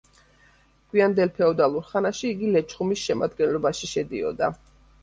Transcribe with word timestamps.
გვიანდელ 0.95 1.33
ფეოდალურ 1.35 1.85
ხანაში 1.91 2.27
იგი 2.33 2.51
ლეჩხუმის 2.57 3.07
შემადგენლობაში 3.11 3.97
შედიოდა. 3.97 4.53